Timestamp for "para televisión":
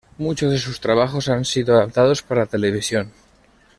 2.23-3.11